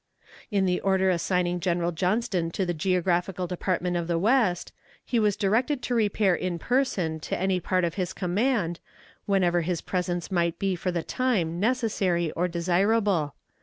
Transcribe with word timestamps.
In 0.49 0.65
the 0.65 0.79
order 0.81 1.11
assigning 1.11 1.59
General 1.59 1.91
Johnston 1.91 2.49
to 2.53 2.65
the 2.65 2.73
geographical 2.73 3.45
Department 3.45 3.95
of 3.97 4.07
the 4.07 4.17
West, 4.17 4.73
he 5.05 5.19
was 5.19 5.37
directed 5.37 5.83
to 5.83 5.93
repair 5.93 6.33
in 6.33 6.57
person 6.57 7.19
to 7.19 7.37
any 7.37 7.59
part 7.59 7.83
of 7.83 7.93
his 8.01 8.11
command, 8.11 8.79
whenever 9.27 9.61
his 9.61 9.79
presence 9.81 10.31
might 10.31 10.57
be 10.57 10.75
for 10.75 10.91
the 10.91 11.03
time 11.03 11.59
necessary 11.59 12.31
or 12.31 12.47
desirable. 12.47 13.35